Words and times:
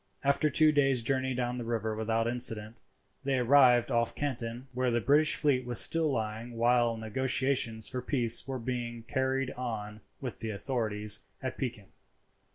After 0.23 0.49
two 0.49 0.71
days' 0.71 1.03
journey 1.03 1.35
down 1.35 1.59
the 1.59 1.63
river 1.63 1.95
without 1.95 2.27
incident, 2.27 2.79
they 3.23 3.37
arrived 3.37 3.91
off 3.91 4.15
Canton, 4.15 4.65
where 4.73 4.89
the 4.89 4.99
British 4.99 5.35
fleet 5.35 5.63
was 5.63 5.79
still 5.79 6.11
lying 6.11 6.57
while 6.57 6.97
negotiations 6.97 7.87
for 7.87 8.01
peace 8.01 8.47
were 8.47 8.57
being 8.57 9.03
carried 9.03 9.51
on 9.51 10.01
with 10.19 10.39
the 10.39 10.49
authorities 10.49 11.19
at 11.43 11.55
Pekin. 11.55 11.89